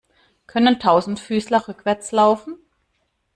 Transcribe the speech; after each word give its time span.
Können 0.47 0.79
Tausendfüßler 0.79 1.67
rückwärts 1.67 2.11
laufen? 2.11 2.57